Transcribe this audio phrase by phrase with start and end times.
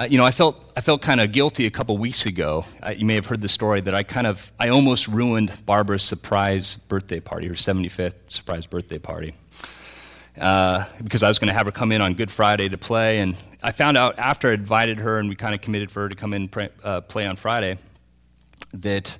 [0.00, 2.64] Uh, you know, I felt, I felt kind of guilty a couple weeks ago.
[2.82, 6.02] Uh, you may have heard the story that I kind of, I almost ruined Barbara's
[6.02, 9.34] surprise birthday party, her 75th surprise birthday party.
[10.40, 13.18] Uh, because I was going to have her come in on Good Friday to play.
[13.18, 16.08] And I found out after I invited her and we kind of committed for her
[16.08, 17.76] to come in and pray, uh, play on Friday
[18.72, 19.18] that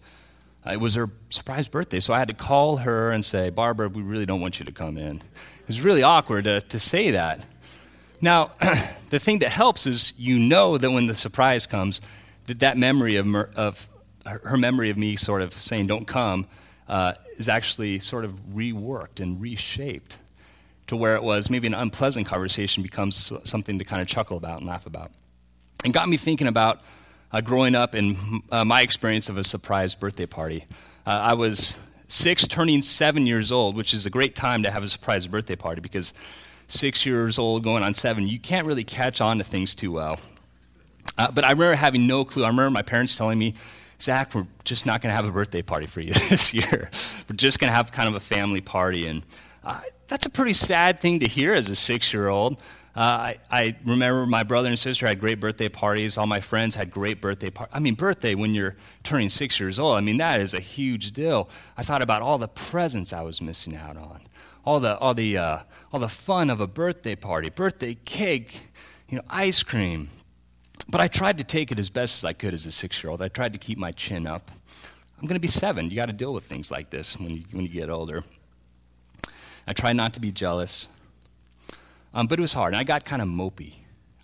[0.65, 2.01] it was her surprise birthday.
[2.01, 4.73] So I had to call her and say, Barbara, we really don't want you to
[4.73, 5.17] come in.
[5.19, 7.45] It was really awkward to, to say that.
[8.21, 8.52] Now,
[9.11, 12.01] the thing that helps is you know that when the surprise comes,
[12.46, 13.88] that that memory of, of
[14.27, 16.46] her memory of me sort of saying, don't come,
[16.88, 20.19] uh, is actually sort of reworked and reshaped
[20.88, 24.59] to where it was maybe an unpleasant conversation becomes something to kind of chuckle about
[24.59, 25.12] and laugh about.
[25.84, 26.80] And got me thinking about
[27.32, 30.66] uh, growing up and uh, my experience of a surprise birthday party.
[31.07, 34.82] Uh, I was six, turning seven years old, which is a great time to have
[34.82, 36.12] a surprise birthday party because
[36.70, 40.19] six years old going on seven, you can't really catch on to things too well.
[41.19, 42.45] Uh, but I remember having no clue.
[42.45, 43.55] I remember my parents telling me,
[44.01, 46.91] Zach, we're just not going to have a birthday party for you this year.
[47.29, 49.07] We're just going to have kind of a family party.
[49.07, 49.23] And
[49.63, 52.60] uh, that's a pretty sad thing to hear as a six year old.
[52.96, 56.18] Uh, I, I, remember my brother and sister had great birthday parties.
[56.18, 57.73] All my friends had great birthday parties.
[57.73, 61.13] I mean, birthday when you're turning six years old, I mean, that is a huge
[61.13, 61.48] deal.
[61.76, 64.21] I thought about all the presents I was missing out on,
[64.65, 65.59] all the, all the, uh,
[65.93, 68.69] all the fun of a birthday party, birthday cake,
[69.09, 70.11] you know, ice cream.
[70.89, 73.11] But I tried to take it as best as I could as a six year
[73.11, 73.22] old.
[73.22, 74.50] I tried to keep my chin up.
[75.19, 75.91] I'm going to be seven.
[75.91, 78.25] You got to deal with things like this when you, when you get older.
[79.66, 80.88] I tried not to be jealous.
[82.15, 82.72] Um, but it was hard.
[82.72, 83.75] And I got kind of mopey.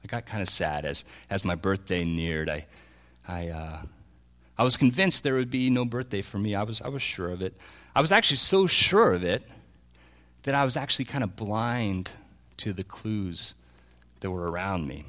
[0.02, 2.48] I got kind of sad as, as my birthday neared.
[2.48, 2.66] I,
[3.28, 3.78] I, uh,
[4.58, 6.54] I was convinced there would be no birthday for me.
[6.54, 7.54] I was, I was sure of it.
[7.94, 9.46] I was actually so sure of it
[10.46, 12.12] that I was actually kind of blind
[12.58, 13.56] to the clues
[14.20, 15.04] that were around me.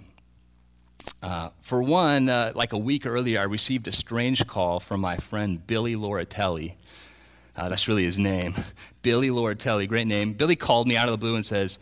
[1.22, 5.18] Uh, for one, uh, like a week earlier, I received a strange call from my
[5.18, 6.74] friend Billy Loratelli.
[7.56, 8.56] Uh, that's really his name.
[9.04, 10.34] Billy Loratelli, great name.
[10.34, 11.78] Billy called me out of the blue and says,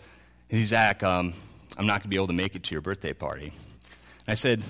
[0.50, 1.34] Hey, Zach, um,
[1.78, 3.48] I'm not going to be able to make it to your birthday party.
[3.48, 3.54] And
[4.28, 4.64] I said,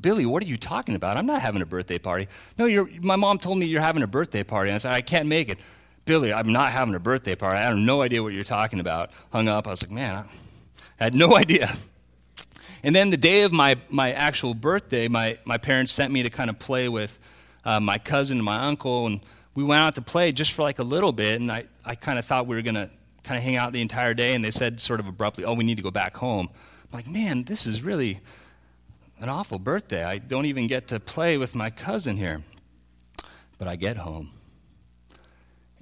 [0.00, 1.16] Billy, what are you talking about?
[1.16, 2.26] I'm not having a birthday party.
[2.58, 4.70] No, my mom told me you're having a birthday party.
[4.70, 5.58] And I said, I can't make it.
[6.04, 7.58] Billy, I'm not having a birthday party.
[7.58, 9.10] I have no idea what you're talking about.
[9.32, 9.66] Hung up.
[9.66, 10.24] I was like, man,
[11.00, 11.74] I had no idea.
[12.82, 16.30] And then the day of my, my actual birthday, my, my parents sent me to
[16.30, 17.18] kind of play with
[17.64, 19.06] uh, my cousin and my uncle.
[19.06, 19.20] And
[19.54, 21.40] we went out to play just for like a little bit.
[21.40, 22.90] And I, I kind of thought we were going to
[23.24, 25.64] kind of hang out the entire day, and they said sort of abruptly, oh, we
[25.64, 26.50] need to go back home.
[26.84, 28.20] I'm like, man, this is really
[29.18, 30.04] an awful birthday.
[30.04, 32.42] I don't even get to play with my cousin here.
[33.58, 34.30] But I get home,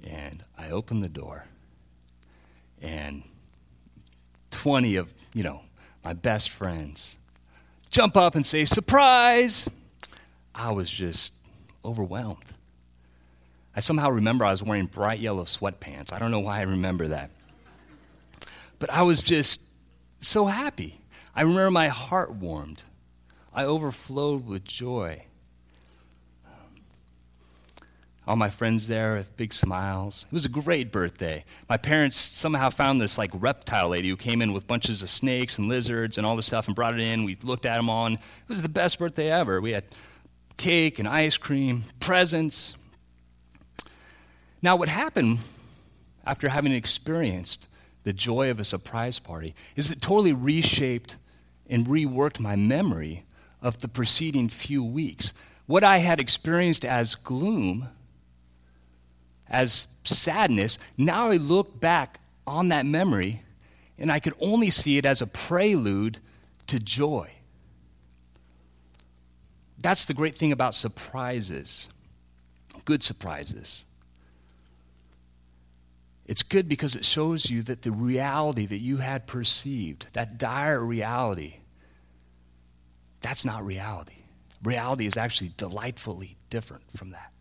[0.03, 1.45] and I open the door,
[2.81, 3.23] and
[4.51, 5.61] 20 of, you know,
[6.03, 7.17] my best friends
[7.89, 9.69] jump up and say, surprise!
[10.55, 11.33] I was just
[11.85, 12.53] overwhelmed.
[13.75, 16.13] I somehow remember I was wearing bright yellow sweatpants.
[16.13, 17.31] I don't know why I remember that.
[18.79, 19.61] But I was just
[20.19, 20.99] so happy.
[21.35, 22.83] I remember my heart warmed.
[23.53, 25.25] I overflowed with joy.
[28.25, 30.25] All my friends there with big smiles.
[30.27, 31.43] It was a great birthday.
[31.67, 35.57] My parents somehow found this like reptile lady who came in with bunches of snakes
[35.57, 37.25] and lizards and all this stuff and brought it in.
[37.25, 38.05] We looked at them all.
[38.05, 39.59] And it was the best birthday ever.
[39.59, 39.83] We had
[40.55, 42.75] cake and ice cream, presents.
[44.61, 45.39] Now, what happened
[46.25, 47.67] after having experienced
[48.03, 51.17] the joy of a surprise party is it totally reshaped
[51.69, 53.25] and reworked my memory
[53.61, 55.33] of the preceding few weeks.
[55.65, 57.89] What I had experienced as gloom,
[59.49, 63.43] as sadness, now I look back on that memory
[63.97, 66.19] and I could only see it as a prelude
[66.67, 67.29] to joy.
[69.79, 71.89] That's the great thing about surprises,
[72.85, 73.85] good surprises.
[76.25, 80.79] It's good because it shows you that the reality that you had perceived, that dire
[80.79, 81.57] reality,
[83.19, 84.23] that's not reality.
[84.63, 87.32] Reality is actually delightfully different from that.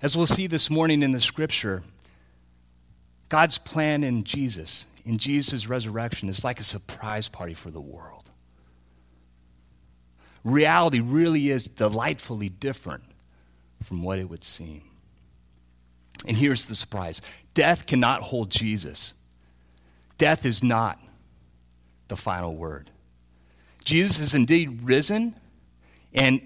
[0.00, 1.82] As we'll see this morning in the scripture,
[3.28, 8.30] God's plan in Jesus, in Jesus' resurrection, is like a surprise party for the world.
[10.44, 13.02] Reality really is delightfully different
[13.82, 14.82] from what it would seem.
[16.26, 17.20] And here's the surprise
[17.54, 19.14] death cannot hold Jesus.
[20.16, 20.98] Death is not
[22.06, 22.90] the final word.
[23.84, 25.34] Jesus is indeed risen
[26.12, 26.40] and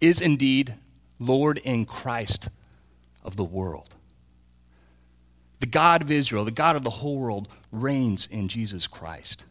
[0.00, 0.74] is indeed
[1.18, 2.48] Lord in Christ
[3.26, 3.94] of the world.
[5.58, 9.44] The God of Israel, the God of the whole world, reigns in Jesus Christ.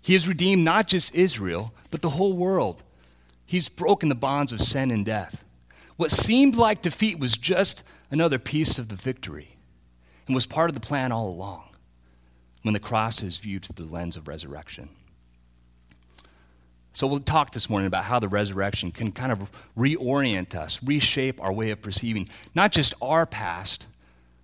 [0.00, 2.82] He has redeemed not just Israel, but the whole world.
[3.46, 5.44] He's broken the bonds of sin and death.
[5.96, 9.56] What seemed like defeat was just another piece of the victory
[10.26, 11.70] and was part of the plan all along
[12.62, 14.88] when the cross is viewed through the lens of resurrection.
[16.94, 21.42] So, we'll talk this morning about how the resurrection can kind of reorient us, reshape
[21.42, 23.88] our way of perceiving not just our past,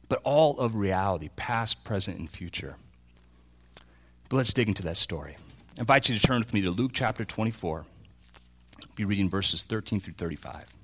[0.08, 2.74] but all of reality, past, present, and future.
[4.28, 5.36] But let's dig into that story.
[5.78, 7.84] I invite you to turn with me to Luke chapter 24.
[8.80, 10.74] I'll be reading verses 13 through 35.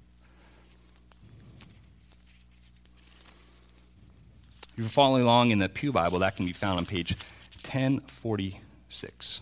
[4.73, 7.17] If you're following along in the Pew Bible, that can be found on page
[7.65, 9.41] 1046.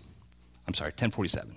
[0.66, 1.56] I'm sorry, 1047.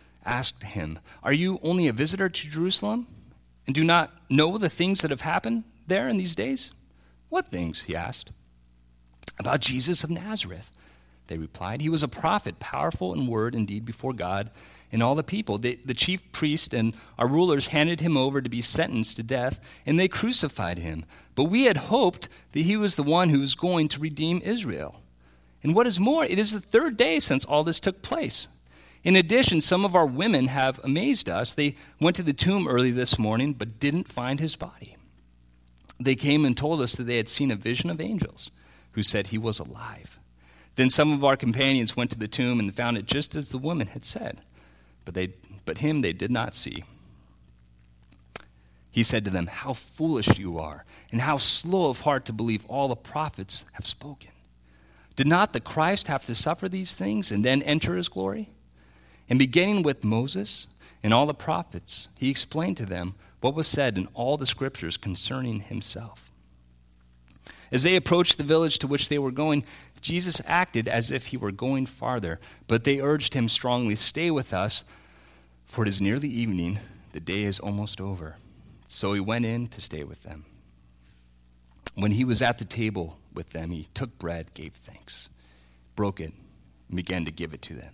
[0.25, 3.07] asked him, Are you only a visitor to Jerusalem
[3.65, 6.71] and do not know the things that have happened there in these days?
[7.29, 7.83] What things?
[7.83, 8.31] he asked.
[9.39, 10.69] About Jesus of Nazareth,
[11.27, 11.81] they replied.
[11.81, 14.51] He was a prophet, powerful in word and deed before God
[14.91, 15.57] and all the people.
[15.57, 19.59] They, the chief priest and our rulers handed him over to be sentenced to death,
[19.85, 21.05] and they crucified him.
[21.35, 25.01] But we had hoped that he was the one who was going to redeem Israel.
[25.63, 28.49] And what is more, it is the third day since all this took place.
[29.03, 31.53] In addition, some of our women have amazed us.
[31.53, 34.95] They went to the tomb early this morning but didn't find his body.
[35.99, 38.51] They came and told us that they had seen a vision of angels
[38.91, 40.19] who said he was alive.
[40.75, 43.57] Then some of our companions went to the tomb and found it just as the
[43.57, 44.41] woman had said,
[45.03, 45.33] but, they,
[45.65, 46.83] but him they did not see.
[48.89, 52.65] He said to them, How foolish you are, and how slow of heart to believe
[52.65, 54.31] all the prophets have spoken.
[55.15, 58.49] Did not the Christ have to suffer these things and then enter his glory?
[59.31, 60.67] And beginning with Moses
[61.01, 64.97] and all the prophets, he explained to them what was said in all the scriptures
[64.97, 66.29] concerning himself.
[67.71, 69.63] As they approached the village to which they were going,
[70.01, 74.53] Jesus acted as if he were going farther, but they urged him strongly, Stay with
[74.53, 74.83] us,
[75.63, 76.79] for it is nearly evening,
[77.13, 78.35] the day is almost over.
[78.89, 80.43] So he went in to stay with them.
[81.95, 85.29] When he was at the table with them, he took bread, gave thanks,
[85.95, 86.33] broke it,
[86.89, 87.93] and began to give it to them.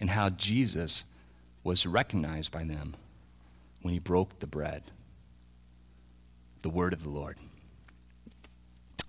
[0.00, 1.04] and how Jesus
[1.62, 2.96] was recognized by them
[3.82, 4.82] when he broke the bread.
[6.62, 7.36] The word of the Lord.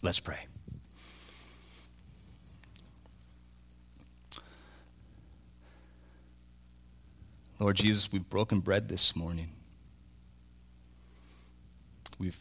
[0.01, 0.45] Let's pray.
[7.59, 9.49] Lord Jesus, we've broken bread this morning.
[12.17, 12.39] We've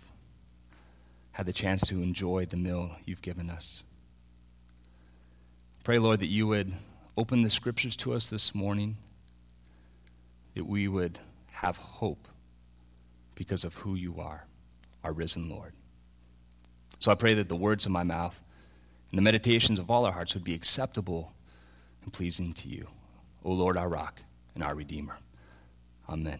[1.32, 3.84] had the chance to enjoy the meal you've given us.
[5.84, 6.72] Pray, Lord, that you would
[7.16, 8.96] open the scriptures to us this morning,
[10.54, 11.18] that we would
[11.52, 12.28] have hope
[13.34, 14.46] because of who you are,
[15.02, 15.72] our risen Lord.
[16.98, 18.42] So I pray that the words of my mouth
[19.10, 21.32] and the meditations of all our hearts would be acceptable
[22.04, 22.88] and pleasing to you,
[23.44, 24.20] O Lord, our rock
[24.54, 25.18] and our Redeemer.
[26.08, 26.38] Amen.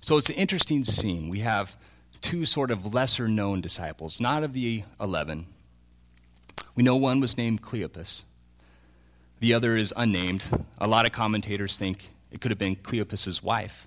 [0.00, 1.28] So it's an interesting scene.
[1.28, 1.76] We have
[2.20, 5.46] two sort of lesser known disciples, not of the 11,
[6.74, 8.24] we know one was named Cleopas.
[9.40, 10.44] The other is unnamed.
[10.78, 13.86] A lot of commentators think it could have been Cleopas's wife.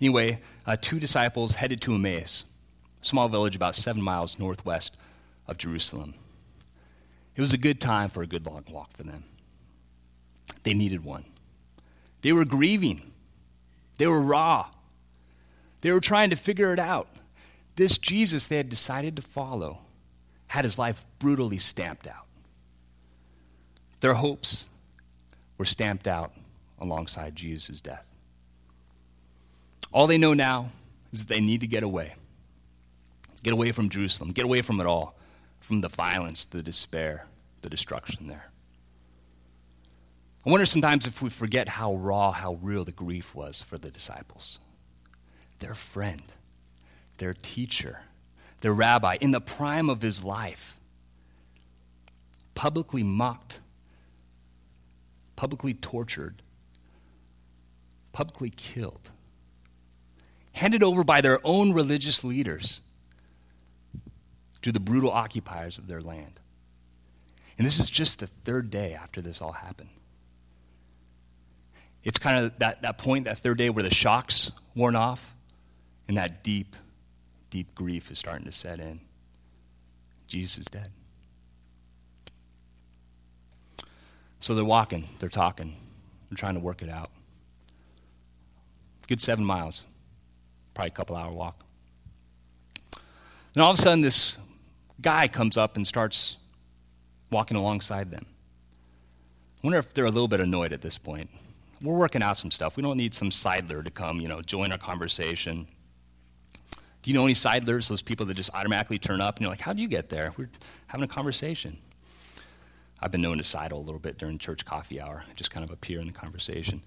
[0.00, 2.44] Anyway, uh, two disciples headed to Emmaus,
[3.02, 4.96] a small village about seven miles northwest
[5.46, 6.14] of Jerusalem.
[7.36, 9.24] It was a good time for a good long walk for them.
[10.62, 11.24] They needed one.
[12.22, 13.12] They were grieving.
[13.98, 14.66] They were raw.
[15.82, 17.08] They were trying to figure it out.
[17.76, 19.78] This Jesus they had decided to follow
[20.48, 22.26] had his life brutally stamped out.
[24.00, 24.68] Their hopes
[25.56, 26.32] were stamped out
[26.78, 28.04] alongside Jesus' death.
[29.92, 30.70] All they know now
[31.12, 32.14] is that they need to get away.
[33.42, 34.32] Get away from Jerusalem.
[34.32, 35.16] Get away from it all,
[35.60, 37.26] from the violence, the despair,
[37.62, 38.50] the destruction there.
[40.46, 43.90] I wonder sometimes if we forget how raw, how real the grief was for the
[43.90, 44.58] disciples.
[45.58, 46.22] Their friend,
[47.18, 48.00] their teacher,
[48.60, 50.80] their rabbi, in the prime of his life,
[52.54, 53.60] publicly mocked,
[55.36, 56.42] publicly tortured,
[58.12, 59.10] publicly killed,
[60.52, 62.80] handed over by their own religious leaders
[64.62, 66.40] to the brutal occupiers of their land.
[67.56, 69.90] And this is just the third day after this all happened.
[72.02, 75.34] It's kind of that, that point, that third day, where the shock's worn off
[76.06, 76.74] and that deep,
[77.50, 79.00] deep grief is starting to set in.
[80.26, 80.90] Jesus is dead.
[84.40, 85.74] So they're walking, they're talking,
[86.30, 87.10] they're trying to work it out.
[89.08, 89.84] Good seven miles,
[90.74, 91.64] probably a couple hour walk.
[93.54, 94.38] Then all of a sudden, this
[95.00, 96.36] guy comes up and starts
[97.30, 98.26] walking alongside them.
[99.62, 101.30] I wonder if they're a little bit annoyed at this point.
[101.82, 102.76] We're working out some stuff.
[102.76, 105.66] We don't need some sidler to come, you know, join our conversation.
[107.02, 109.60] Do you know any sidlers, those people that just automatically turn up and you're like,
[109.60, 110.32] how do you get there?
[110.36, 110.50] We're
[110.88, 111.78] having a conversation.
[113.00, 115.64] I've been known to sidle a little bit during church coffee hour, I just kind
[115.64, 116.82] of appear in the conversation.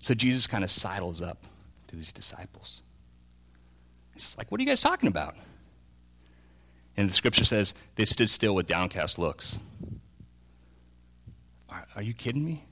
[0.00, 1.44] So Jesus kind of sidles up
[1.88, 2.82] to these disciples.
[4.14, 5.36] It's like, what are you guys talking about?
[6.96, 9.58] And the scripture says they stood still with downcast looks.
[11.68, 12.64] Are, are you kidding me?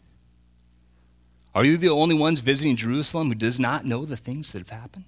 [1.55, 4.71] Are you the only ones visiting Jerusalem who does not know the things that have
[4.71, 5.05] happened?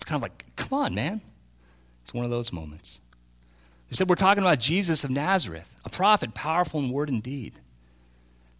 [0.00, 1.20] It's kind of like, come on, man.
[2.00, 3.02] It's one of those moments.
[3.90, 7.52] They said, We're talking about Jesus of Nazareth, a prophet, powerful in word and deed.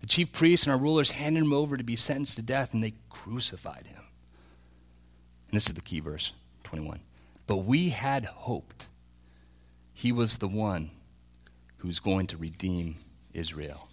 [0.03, 2.83] The chief priests and our rulers handed him over to be sentenced to death, and
[2.83, 4.03] they crucified him.
[5.49, 7.01] And this is the key verse 21.
[7.47, 8.91] But we had hoped
[9.95, 10.91] he was the one
[11.79, 12.99] who's going to redeem
[13.33, 13.89] Israel.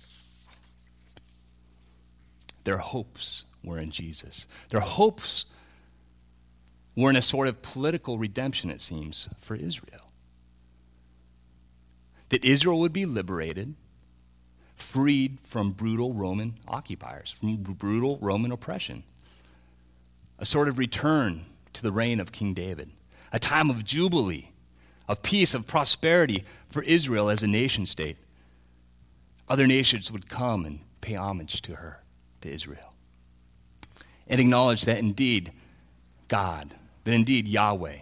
[2.66, 4.48] Their hopes were in Jesus.
[4.70, 5.46] Their hopes
[6.98, 10.08] were in a sort of political redemption, it seems, for Israel
[12.30, 13.75] that Israel would be liberated,
[14.75, 19.04] freed from brutal Roman occupiers, from brutal Roman oppression.
[20.39, 22.92] A sort of return to the reign of King David,
[23.32, 24.51] a time of jubilee,
[25.08, 28.18] of peace, of prosperity for Israel as a nation state.
[29.50, 32.01] Other nations would come and pay homage to her,
[32.42, 32.94] to Israel,
[34.27, 35.54] and acknowledge that indeed
[36.27, 36.75] God,
[37.07, 37.99] that indeed Yahweh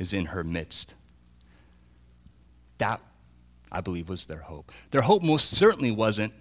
[0.00, 0.96] is in her midst.
[2.78, 3.00] That
[3.70, 4.72] I believe, was their hope.
[4.90, 6.32] Their hope most certainly wasn't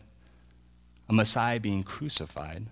[1.08, 2.66] a Messiah being crucified,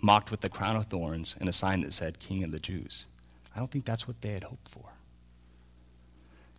[0.00, 3.08] mocked with the crown of thorns, and a sign that said, King of the Jews.
[3.56, 4.92] I don't think that's what they had hoped for.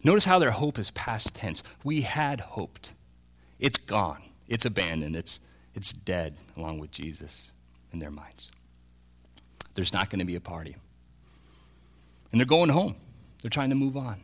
[0.03, 1.63] Notice how their hope is past tense.
[1.85, 2.93] We had hoped.
[3.57, 5.39] It's gone, it's abandoned, it's,
[5.73, 7.53] it's dead along with Jesus
[7.93, 8.51] in their minds.
[9.75, 10.75] There's not going to be a party.
[12.31, 12.95] And they're going home,
[13.41, 14.21] they're trying to move on.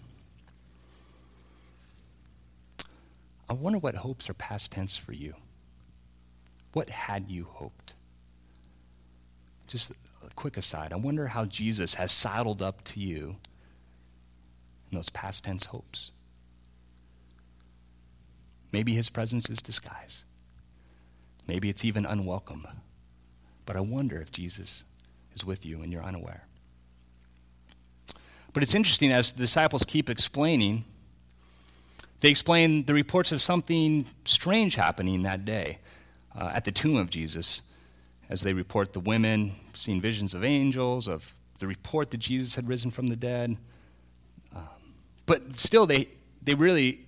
[3.50, 5.36] I wonder what hopes are past tense for you.
[6.74, 7.94] What had you hoped?
[9.68, 10.94] Just a quick aside.
[10.94, 13.36] I wonder how Jesus has saddled up to you
[14.90, 16.12] in those past tense hopes.
[18.72, 20.24] Maybe his presence is disguise.
[21.48, 22.66] Maybe it's even unwelcome.
[23.66, 24.86] But I wonder if Jesus
[25.34, 26.46] is with you and you're unaware.
[28.54, 30.86] But it's interesting as the disciples keep explaining
[32.22, 35.80] they explain the reports of something strange happening that day
[36.40, 37.64] uh, at the tomb of Jesus,
[38.30, 42.68] as they report the women seeing visions of angels, of the report that Jesus had
[42.68, 43.58] risen from the dead.
[44.56, 44.64] Um,
[45.26, 46.10] but still, they,
[46.44, 47.02] they really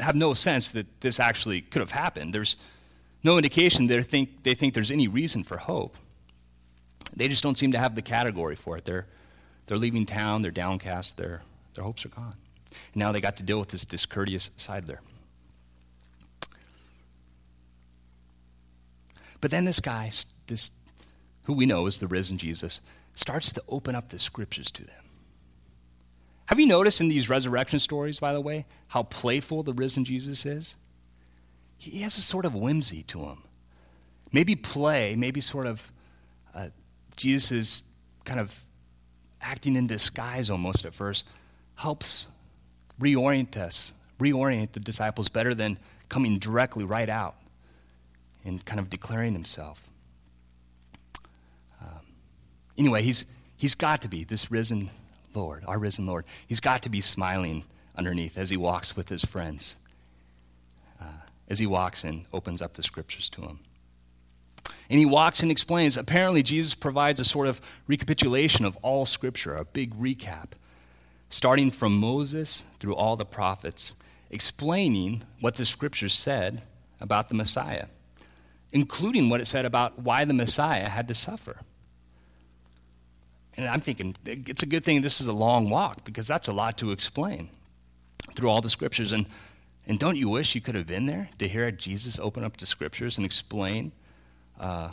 [0.00, 2.34] have no sense that this actually could have happened.
[2.34, 2.56] There's
[3.22, 5.96] no indication they think, they think there's any reason for hope.
[7.14, 8.84] They just don't seem to have the category for it.
[8.84, 9.06] They're,
[9.66, 11.42] they're leaving town, they're downcast, their,
[11.74, 12.36] their hopes are gone.
[12.92, 14.98] And now they got to deal with this discourteous sidler.
[19.40, 20.10] But then this guy,
[20.46, 20.70] this,
[21.44, 22.80] who we know is the risen Jesus,
[23.14, 25.04] starts to open up the scriptures to them.
[26.46, 30.44] Have you noticed in these resurrection stories, by the way, how playful the risen Jesus
[30.44, 30.76] is?
[31.78, 33.42] He has a sort of whimsy to him.
[34.32, 35.90] Maybe play, maybe sort of
[36.54, 36.68] uh,
[37.16, 37.82] Jesus
[38.24, 38.64] kind of
[39.44, 41.26] acting in disguise almost at first,
[41.76, 42.28] helps
[43.00, 47.36] reorient us, reorient the disciples better than coming directly right out
[48.44, 49.88] and kind of declaring himself.
[51.80, 52.06] Um,
[52.78, 54.90] anyway, he's, he's got to be, this risen
[55.34, 56.24] Lord, our risen Lord.
[56.46, 57.64] He's got to be smiling
[57.96, 59.76] underneath as he walks with his friends,
[61.00, 61.04] uh,
[61.48, 63.58] as he walks and opens up the scriptures to him.
[64.90, 65.96] And he walks and explains.
[65.96, 70.50] Apparently, Jesus provides a sort of recapitulation of all scripture, a big recap,
[71.28, 73.94] starting from Moses through all the prophets,
[74.30, 76.62] explaining what the scriptures said
[77.00, 77.86] about the Messiah,
[78.72, 81.56] including what it said about why the Messiah had to suffer.
[83.56, 86.52] And I'm thinking, it's a good thing this is a long walk because that's a
[86.52, 87.50] lot to explain
[88.34, 89.12] through all the scriptures.
[89.12, 89.26] And,
[89.86, 92.66] and don't you wish you could have been there to hear Jesus open up the
[92.66, 93.92] scriptures and explain
[94.58, 94.90] uh,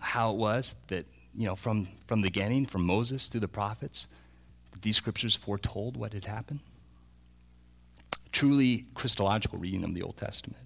[0.00, 4.08] how it was that, you know, from, from the beginning, from Moses through the prophets,
[4.82, 6.60] these scriptures foretold what had happened?
[8.32, 10.62] Truly Christological reading of the Old Testament.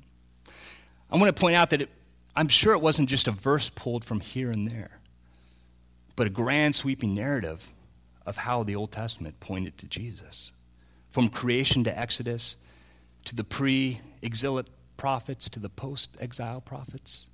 [1.10, 1.90] I want to point out that it,
[2.36, 5.00] I'm sure it wasn't just a verse pulled from here and there
[6.16, 7.72] but a grand sweeping narrative
[8.26, 10.52] of how the Old Testament pointed to Jesus.
[11.08, 12.56] From creation to Exodus,
[13.26, 17.26] to the pre exilic prophets, to the post exile prophets.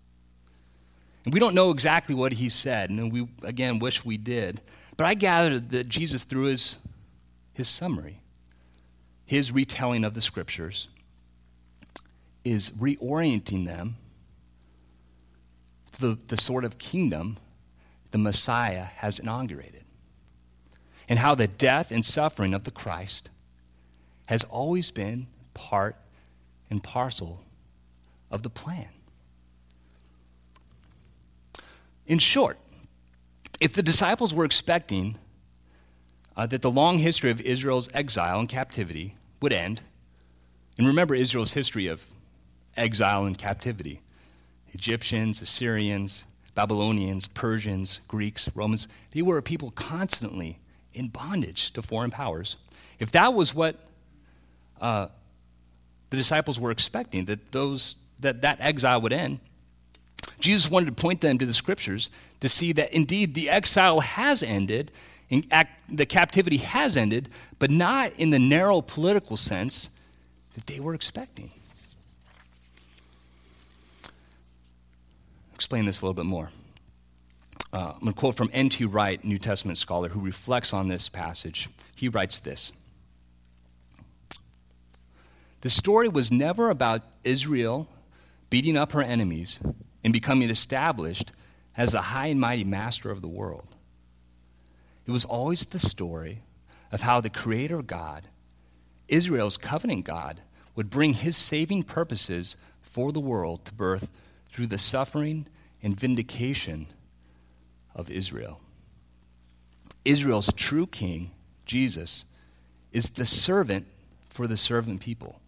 [1.24, 4.60] And we don't know exactly what he said, and we, again, wish we did.
[4.96, 6.78] But I gathered that Jesus, through his,
[7.52, 8.20] his summary,
[9.26, 10.88] his retelling of the scriptures,
[12.42, 13.96] is reorienting them
[15.92, 17.36] to the, the sort of kingdom
[18.10, 19.84] the Messiah has inaugurated,
[21.08, 23.30] and how the death and suffering of the Christ
[24.26, 25.96] has always been part
[26.70, 27.44] and parcel
[28.30, 28.88] of the plan.
[32.10, 32.58] In short,
[33.60, 35.16] if the disciples were expecting
[36.36, 39.82] uh, that the long history of Israel's exile and captivity would end,
[40.76, 42.04] and remember Israel's history of
[42.76, 44.00] exile and captivity
[44.72, 46.26] Egyptians, Assyrians,
[46.56, 50.58] Babylonians, Persians, Greeks, Romans, they were a people constantly
[50.92, 52.56] in bondage to foreign powers.
[52.98, 53.76] If that was what
[54.80, 55.06] uh,
[56.10, 59.38] the disciples were expecting, that, those, that that exile would end,
[60.40, 64.42] Jesus wanted to point them to the scriptures to see that indeed the exile has
[64.42, 64.90] ended,
[65.30, 65.46] and
[65.88, 69.90] the captivity has ended, but not in the narrow political sense
[70.54, 71.50] that they were expecting.
[75.60, 76.48] explain this a little bit more.
[77.70, 78.86] Uh, I'm going to quote from N.T.
[78.86, 81.68] Wright, New Testament scholar, who reflects on this passage.
[81.94, 82.72] He writes this
[85.60, 87.88] The story was never about Israel
[88.48, 89.60] beating up her enemies
[90.02, 91.32] and becoming established
[91.76, 93.74] as the high and mighty master of the world.
[95.06, 96.42] It was always the story
[96.92, 98.28] of how the Creator God,
[99.08, 100.42] Israel's covenant God,
[100.74, 104.10] would bring his saving purposes for the world to birth
[104.50, 105.46] through the suffering
[105.82, 106.86] and vindication
[107.94, 108.60] of Israel.
[110.04, 111.30] Israel's true king,
[111.66, 112.24] Jesus,
[112.92, 113.86] is the servant
[114.28, 115.40] for the servant people.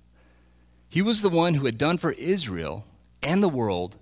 [0.89, 2.85] He was the one who had done for Israel
[3.23, 3.97] and the world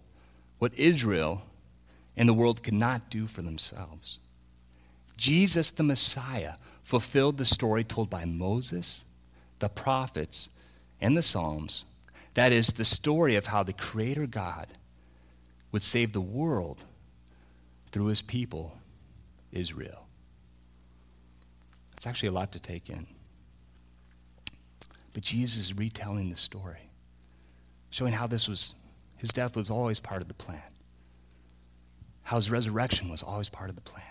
[0.61, 1.43] what Israel
[2.17, 4.21] and the world could not do for themselves.
[5.17, 9.05] Jesus, the Messiah, fulfilled the story told by Moses,
[9.59, 10.51] the prophets,
[11.01, 11.87] and the Psalms.
[12.35, 14.67] That is, the story of how the Creator God
[15.73, 16.85] would save the world
[17.91, 18.77] through his people,
[19.53, 20.07] Israel.
[21.97, 23.07] It's actually a lot to take in.
[25.15, 26.91] But Jesus is retelling the story,
[27.91, 28.75] showing how this was,
[29.21, 30.63] his death was always part of the plan,
[32.23, 34.03] how his resurrection was always part of the plan.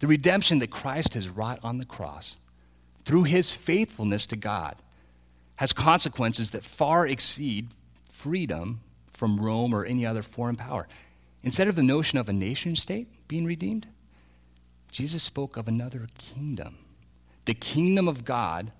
[0.00, 2.38] The redemption that Christ has wrought on the cross
[3.04, 4.74] through his faithfulness to God
[5.56, 7.68] has consequences that far exceed
[8.08, 10.88] freedom from Rome or any other foreign power.
[11.44, 13.86] Instead of the notion of a nation state being redeemed,
[14.90, 16.78] Jesus spoke of another kingdom,
[17.44, 18.72] the kingdom of God,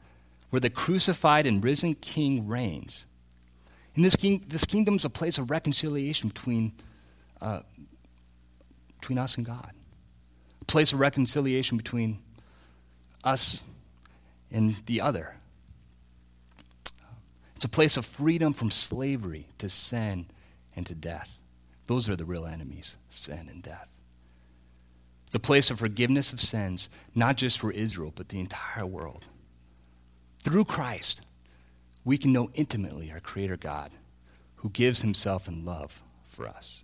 [0.50, 3.06] where the crucified and risen king reigns.
[3.94, 6.72] And this, king, this kingdom is a place of reconciliation between,
[7.40, 7.60] uh,
[9.00, 9.72] between us and God,
[10.60, 12.18] a place of reconciliation between
[13.22, 13.62] us
[14.50, 15.34] and the other.
[17.54, 20.26] It's a place of freedom from slavery to sin
[20.74, 21.38] and to death.
[21.86, 23.88] Those are the real enemies sin and death.
[25.26, 29.26] It's a place of forgiveness of sins, not just for Israel, but the entire world.
[30.42, 31.22] Through Christ,
[32.04, 33.90] we can know intimately our Creator God,
[34.56, 36.82] who gives Himself in love for us.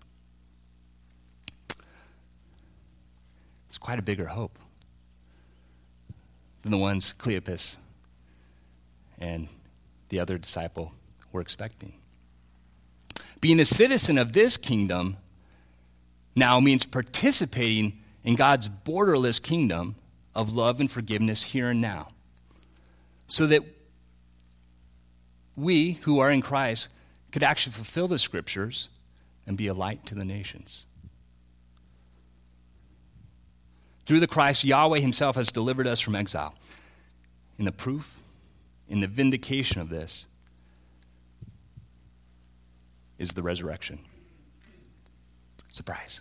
[3.69, 4.59] It's quite a bigger hope
[6.63, 7.79] than the ones Cleopas
[9.19, 9.49] and
[10.09, 10.93] the other disciple
[11.33, 11.93] were expecting.
[13.41, 15.17] Being a citizen of this kingdom
[16.35, 19.97] now means participating in God's borderless kingdom
[20.35, 22.09] of love and forgiveness here and now.
[23.27, 23.63] So that
[25.59, 26.89] we who are in Christ
[27.33, 28.89] could actually fulfill the scriptures
[29.47, 30.87] and be a light to the nations.
[34.07, 36.55] Through the Christ, Yahweh Himself has delivered us from exile.
[37.59, 38.21] In the proof,
[38.89, 40.27] in the vindication of this,
[43.19, 43.99] is the resurrection.
[45.71, 46.21] Surprise.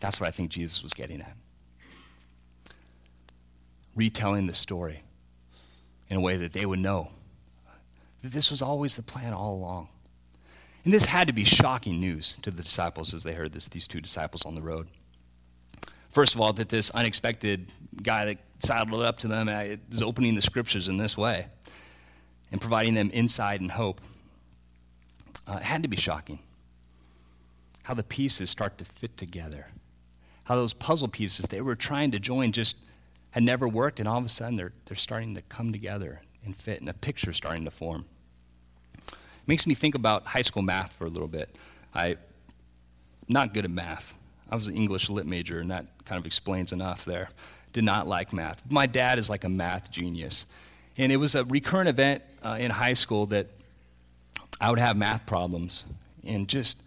[0.00, 1.36] That's what I think Jesus was getting at.
[3.94, 5.02] Retelling the story
[6.10, 7.08] in a way that they would know
[8.22, 9.88] that this was always the plan all along.
[10.84, 13.86] And this had to be shocking news to the disciples as they heard this, these
[13.86, 14.88] two disciples on the road.
[16.10, 17.70] First of all, that this unexpected
[18.02, 21.46] guy that sidled up to them uh, is opening the scriptures in this way
[22.50, 24.00] and providing them insight and hope.
[25.46, 26.38] Uh, had to be shocking.
[27.84, 29.68] How the pieces start to fit together.
[30.44, 32.76] How those puzzle pieces they were trying to join just
[33.30, 36.56] had never worked, and all of a sudden they're, they're starting to come together and
[36.56, 38.04] fit, and a picture starting to form.
[39.06, 39.16] It
[39.46, 41.54] makes me think about high school math for a little bit.
[41.94, 42.16] I
[43.28, 44.14] not good at math.
[44.50, 47.30] I was an English lit major, and that kind of explains enough there.
[47.72, 48.60] Did not like math.
[48.68, 50.46] My dad is like a math genius.
[50.98, 53.46] And it was a recurrent event uh, in high school that
[54.60, 55.84] I would have math problems,
[56.26, 56.82] and just,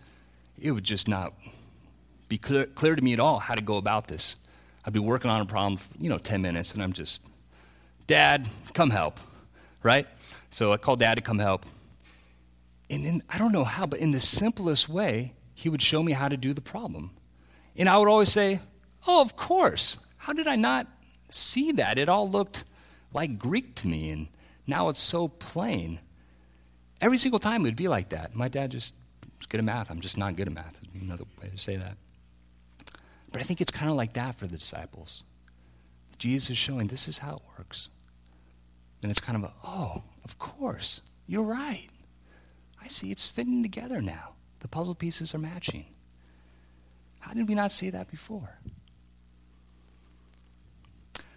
[0.62, 1.34] it would just not
[2.27, 4.36] be clear, clear to me at all how to go about this.
[4.85, 7.21] I'd be working on a problem, for, you know, 10 minutes, and I'm just,
[8.07, 9.19] Dad, come help,
[9.81, 10.07] right?
[10.49, 11.65] So I called Dad to come help.
[12.89, 16.11] And then, I don't know how, but in the simplest way, he would show me
[16.11, 17.11] how to do the problem.
[17.75, 18.59] And I would always say,
[19.07, 19.97] Oh, of course.
[20.17, 20.87] How did I not
[21.29, 21.97] see that?
[21.97, 22.63] It all looked
[23.13, 24.27] like Greek to me, and
[24.65, 25.99] now it's so plain.
[27.01, 28.33] Every single time it would be like that.
[28.33, 28.93] My dad just
[29.37, 29.91] was good at math.
[29.91, 30.79] I'm just not good at math.
[30.99, 31.97] Another way to say that.
[33.33, 35.25] But I think it's kind of like that for the disciples.
[36.19, 37.89] Jesus is showing this is how it works.
[39.01, 41.89] And it's kind of a, oh, of course, you're right.
[42.81, 44.35] I see it's fitting together now.
[44.59, 45.85] The puzzle pieces are matching.
[47.19, 48.59] How did we not see that before?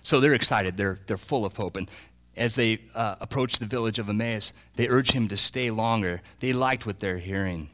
[0.02, 0.76] So they're excited.
[0.76, 1.76] They're, they're full of hope.
[1.76, 1.90] And
[2.36, 6.20] as they uh, approach the village of Emmaus, they urge him to stay longer.
[6.40, 7.70] They liked what they're hearing.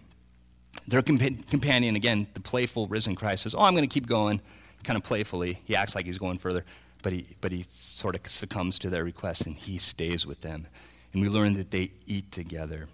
[0.86, 4.40] Their comp- companion, again, the playful risen Christ, says, Oh, I'm going to keep going,
[4.82, 5.60] kind of playfully.
[5.64, 6.64] He acts like he's going further,
[7.02, 10.66] but he, but he sort of succumbs to their request and he stays with them.
[11.12, 12.88] And we learn that they eat together.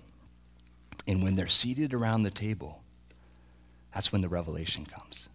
[1.06, 2.82] And when they're seated around the table,
[3.94, 5.30] that's when the revelation comes.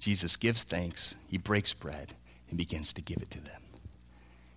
[0.00, 2.14] Jesus gives thanks, he breaks bread,
[2.48, 3.60] and begins to give it to them.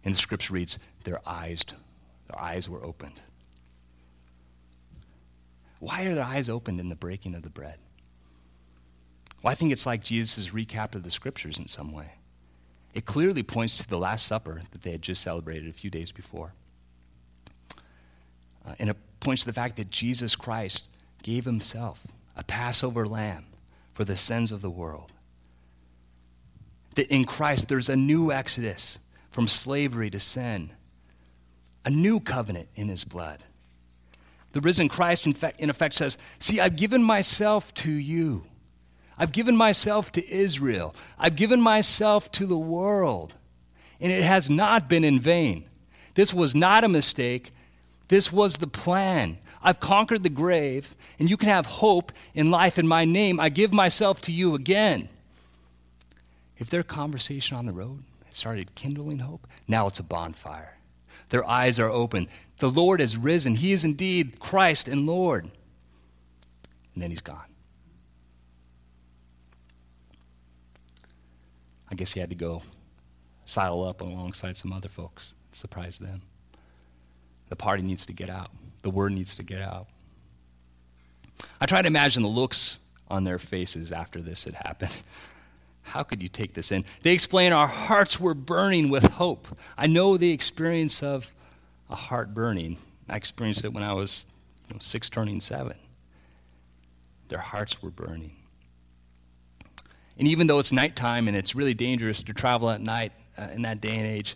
[0.03, 1.63] And the scripture reads, their eyes,
[2.27, 3.21] their eyes were opened.
[5.79, 7.77] Why are their eyes opened in the breaking of the bread?
[9.41, 12.11] Well, I think it's like Jesus' recap of the scriptures in some way.
[12.93, 16.11] It clearly points to the Last Supper that they had just celebrated a few days
[16.11, 16.53] before.
[18.65, 20.89] Uh, and it points to the fact that Jesus Christ
[21.23, 23.45] gave himself a Passover lamb
[23.93, 25.11] for the sins of the world.
[26.95, 30.71] That in Christ there's a new exodus from slavery to sin,
[31.85, 33.43] a new covenant in his blood.
[34.51, 38.45] The risen Christ, in, fact, in effect, says, See, I've given myself to you.
[39.17, 40.95] I've given myself to Israel.
[41.17, 43.35] I've given myself to the world.
[43.99, 45.69] And it has not been in vain.
[46.15, 47.51] This was not a mistake.
[48.07, 49.37] This was the plan.
[49.61, 53.39] I've conquered the grave, and you can have hope in life in my name.
[53.39, 55.09] I give myself to you again.
[56.57, 60.77] If their conversation on the road started kindling hope, now it's a bonfire.
[61.29, 62.27] Their eyes are open.
[62.59, 63.55] The Lord has risen.
[63.55, 65.45] He is indeed Christ and Lord.
[66.93, 67.49] And then he's gone.
[71.91, 72.61] I guess he had to go
[73.45, 76.21] sidle up alongside some other folks, surprise them.
[77.47, 78.51] The party needs to get out,
[78.83, 79.87] the word needs to get out.
[81.59, 84.91] I try to imagine the looks on their faces after this had happened.
[85.81, 86.85] How could you take this in?
[87.01, 89.47] They explain our hearts were burning with hope.
[89.75, 91.33] I know the experience of
[91.89, 92.77] a heart burning.
[93.07, 94.27] I experienced it when I was
[94.67, 95.75] you know, six turning seven.
[97.29, 98.35] Their hearts were burning.
[100.17, 103.61] And even though it's nighttime and it's really dangerous to travel at night uh, in
[103.61, 104.35] that day and age,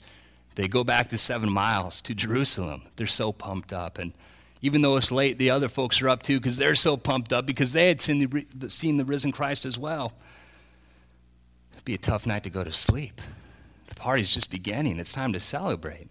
[0.55, 2.83] they go back the seven miles to Jerusalem.
[2.95, 3.97] They're so pumped up.
[3.97, 4.13] And
[4.61, 7.45] even though it's late, the other folks are up too because they're so pumped up
[7.45, 10.13] because they had seen the, seen the risen Christ as well.
[11.73, 13.19] It'd be a tough night to go to sleep.
[13.87, 14.99] The party's just beginning.
[14.99, 16.07] It's time to celebrate.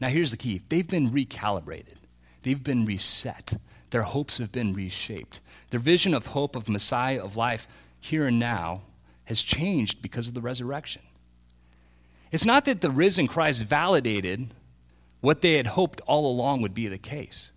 [0.00, 1.96] Now, here's the key they've been recalibrated,
[2.42, 3.54] they've been reset,
[3.90, 5.40] Their hopes have been reshaped.
[5.70, 7.68] Their vision of hope, of Messiah, of life
[8.00, 8.82] here and now
[9.24, 11.02] has changed because of the resurrection.
[12.32, 14.54] It's not that the risen Christ validated
[15.20, 17.52] what they had hoped all along would be the case.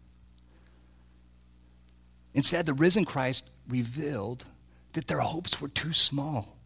[2.33, 4.45] Instead, the risen Christ revealed
[4.93, 6.57] that their hopes were too small,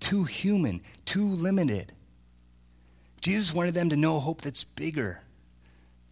[0.00, 1.92] too human, too limited.
[3.20, 5.20] Jesus wanted them to know hope that's bigger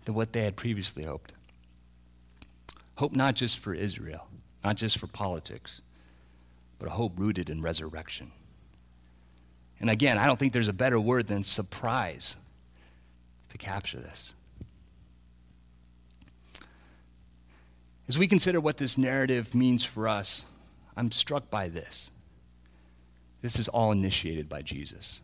[0.05, 1.33] than what they had previously hoped.
[2.97, 4.27] Hope not just for Israel,
[4.65, 5.83] not just for politics,
[6.79, 8.33] but a hope rooted in resurrection.
[9.81, 12.37] And again, I don't think there's a better word than surprise
[13.49, 14.35] to capture this.
[18.09, 20.47] As we consider what this narrative means for us,
[20.97, 22.11] I'm struck by this.
[23.41, 25.23] This is all initiated by Jesus.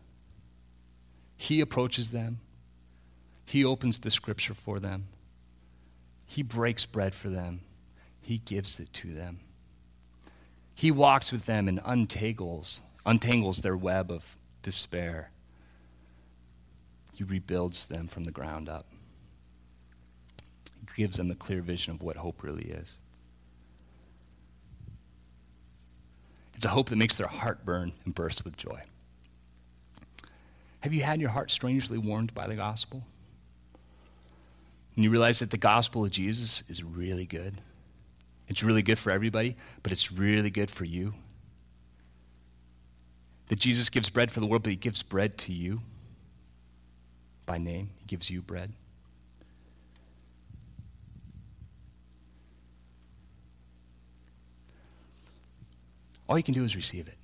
[1.37, 2.39] He approaches them,
[3.49, 5.07] He opens the scripture for them,
[6.27, 7.61] He breaks bread for them,
[8.21, 9.39] He gives it to them.
[10.75, 15.31] He walks with them and untangles, untangles their web of despair.
[17.11, 18.85] He rebuilds them from the ground up
[20.95, 22.99] He gives them the clear vision of what hope really is.
[26.53, 28.83] It's a hope that makes their heart burn and burst with joy.
[30.81, 33.03] Have you had your heart strangely warmed by the gospel?
[34.99, 37.61] And you realize that the gospel of Jesus is really good.
[38.49, 41.13] It's really good for everybody, but it's really good for you.
[43.47, 45.79] That Jesus gives bread for the world, but he gives bread to you
[47.45, 47.91] by name.
[47.99, 48.73] He gives you bread.
[56.27, 57.15] All you can do is receive it.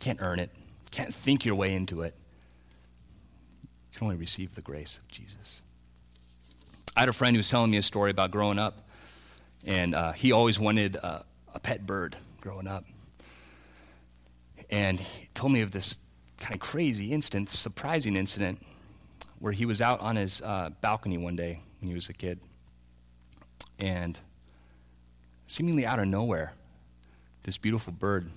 [0.00, 0.48] Can't earn it.
[0.90, 2.14] Can't think your way into it.
[3.92, 5.60] You can only receive the grace of Jesus.
[6.96, 8.88] I had a friend who was telling me a story about growing up,
[9.66, 11.20] and uh, he always wanted uh,
[11.52, 12.86] a pet bird growing up.
[14.70, 15.98] And he told me of this
[16.38, 18.62] kind of crazy incident, surprising incident,
[19.40, 22.40] where he was out on his uh, balcony one day when he was a kid.
[23.78, 24.18] And
[25.46, 26.54] seemingly out of nowhere,
[27.42, 28.30] this beautiful bird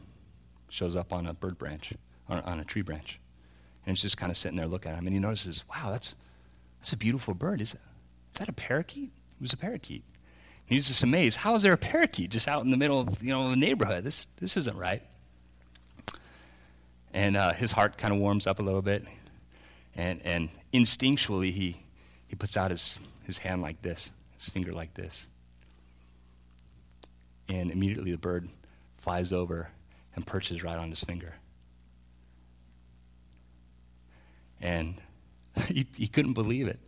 [0.67, 1.93] shows up on a bird branch,
[2.27, 3.21] on, on a tree branch.
[3.85, 5.07] And it's just kind of sitting there looking at him.
[5.07, 6.15] And he notices, wow, that's,
[6.79, 7.61] that's a beautiful bird.
[7.61, 7.79] Is, is
[8.39, 9.11] that a parakeet?
[9.39, 10.03] It was a parakeet.
[10.67, 11.37] And he's just amazed.
[11.37, 14.03] How is there a parakeet just out in the middle of you know, a neighborhood?
[14.03, 15.01] This, this isn't right.
[17.13, 19.05] And uh, his heart kind of warms up a little bit.
[19.95, 21.77] And, and instinctually, he,
[22.27, 25.27] he puts out his, his hand like this, his finger like this.
[27.47, 28.47] And immediately the bird
[28.97, 29.69] flies over
[30.15, 31.33] and perches right on his finger.
[34.61, 35.01] And
[35.67, 36.79] he, he couldn't believe it.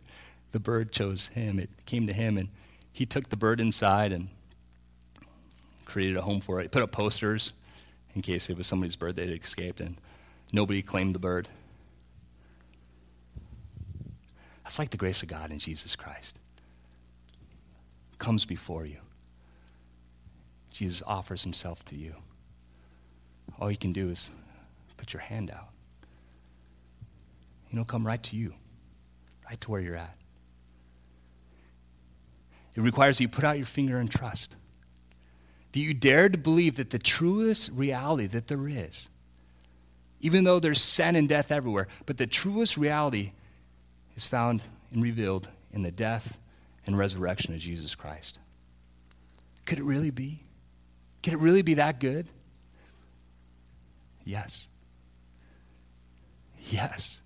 [0.52, 1.58] The bird chose him.
[1.58, 2.48] It came to him, and
[2.92, 4.28] he took the bird inside and
[5.84, 6.64] created a home for it.
[6.64, 7.52] He put up posters
[8.14, 9.96] in case it was somebody's bird that had escaped, and
[10.52, 11.48] nobody claimed the bird.
[14.64, 16.38] That's like the grace of God in Jesus Christ.
[18.18, 18.98] Comes before you.
[20.72, 22.14] Jesus offers himself to you.
[23.58, 24.30] All you can do is
[24.96, 25.68] put your hand out.
[27.70, 28.52] Know, come right to you,
[29.48, 30.14] right to where you're at.
[32.76, 34.56] It requires that you put out your finger and trust.
[35.72, 39.08] That you dare to believe that the truest reality that there is,
[40.20, 43.32] even though there's sin and death everywhere, but the truest reality
[44.16, 46.38] is found and revealed in the death
[46.86, 48.38] and resurrection of Jesus Christ.
[49.66, 50.40] Could it really be?
[51.22, 52.26] Could it really be that good?
[54.24, 54.68] Yes.
[56.70, 57.22] Yes.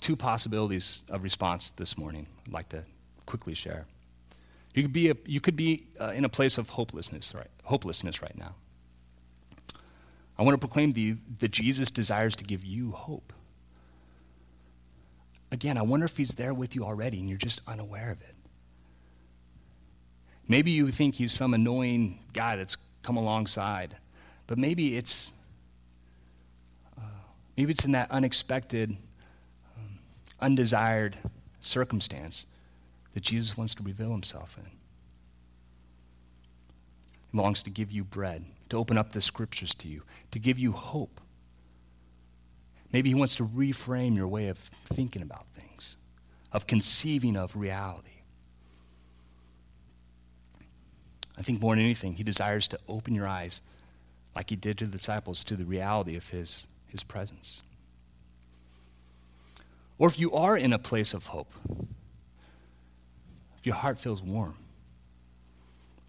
[0.00, 2.84] Two possibilities of response this morning I'd like to
[3.26, 3.86] quickly share.
[4.74, 8.22] You could be, a, you could be uh, in a place of hopelessness right, hopelessness
[8.22, 8.54] right now.
[10.38, 13.32] I want to proclaim to you that Jesus desires to give you hope.
[15.52, 18.34] Again, I wonder if he's there with you already and you're just unaware of it.
[20.48, 23.96] Maybe you think he's some annoying guy that's come alongside,
[24.46, 25.32] but maybe it's
[26.96, 27.02] uh,
[27.56, 28.96] maybe it's in that unexpected,
[30.40, 31.16] undesired
[31.58, 32.46] circumstance
[33.14, 34.70] that Jesus wants to reveal himself in.
[37.30, 40.58] He longs to give you bread, to open up the scriptures to you, to give
[40.58, 41.20] you hope
[42.92, 45.96] Maybe He wants to reframe your way of thinking about things,
[46.52, 48.08] of conceiving of reality.
[51.38, 53.62] I think more than anything, He desires to open your eyes,
[54.34, 57.62] like He did to the disciples, to the reality of His, his presence.
[60.00, 61.52] Or if you are in a place of hope,
[63.58, 64.56] if your heart feels warm,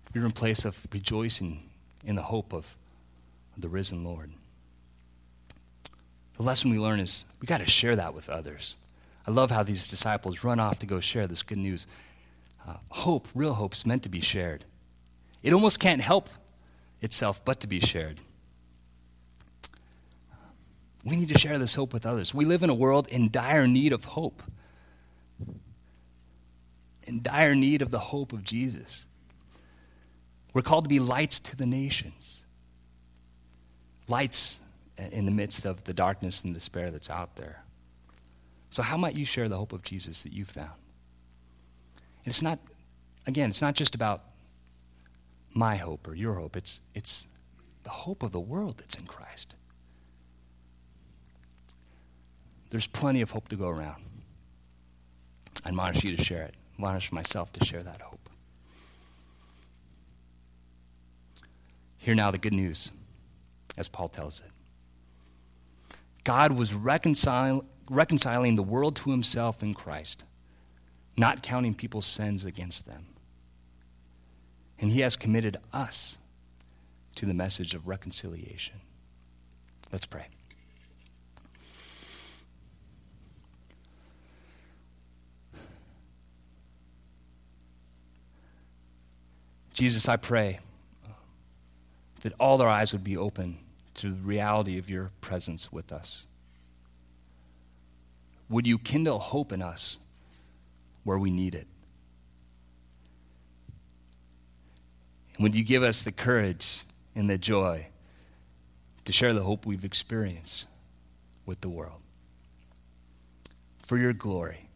[0.07, 1.61] if you're in a place of rejoicing
[2.05, 2.73] in the hope of
[3.57, 4.31] the risen Lord.
[6.37, 8.77] The lesson we learn is we got to share that with others.
[9.27, 11.85] I love how these disciples run off to go share this good news.
[12.65, 14.63] Uh, hope, real hope, is meant to be shared.
[15.43, 16.29] It almost can't help
[17.01, 18.19] itself but to be shared.
[21.03, 22.33] We need to share this hope with others.
[22.33, 24.43] We live in a world in dire need of hope,
[27.03, 29.07] in dire need of the hope of Jesus.
[30.53, 32.45] We're called to be lights to the nations,
[34.07, 34.59] lights
[34.97, 37.63] in the midst of the darkness and despair that's out there.
[38.69, 40.79] So, how might you share the hope of Jesus that you found?
[42.25, 42.59] It's not,
[43.25, 44.23] again, it's not just about
[45.53, 47.27] my hope or your hope, it's, it's
[47.83, 49.55] the hope of the world that's in Christ.
[52.71, 54.01] There's plenty of hope to go around.
[55.63, 56.55] I admonish you to share it.
[56.55, 58.29] I admonish myself to share that hope.
[61.97, 62.91] Hear now the good news,
[63.77, 64.49] as Paul tells it.
[66.23, 70.23] God was reconcil- reconciling the world to himself in Christ,
[71.17, 73.05] not counting people's sins against them.
[74.79, 76.17] And he has committed us
[77.15, 78.77] to the message of reconciliation.
[79.91, 80.27] Let's pray.
[89.81, 90.59] Jesus, I pray
[92.21, 93.57] that all our eyes would be open
[93.95, 96.27] to the reality of your presence with us.
[98.47, 99.97] Would you kindle hope in us
[101.03, 101.65] where we need it?
[105.33, 106.83] And would you give us the courage
[107.15, 107.87] and the joy
[109.05, 110.67] to share the hope we've experienced
[111.47, 112.03] with the world?
[113.79, 114.69] For your glory,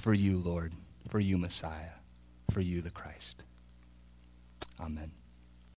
[0.00, 0.72] for you, Lord,
[1.10, 1.90] for you, Messiah,
[2.50, 3.44] for you, the Christ.
[4.80, 5.17] Amen.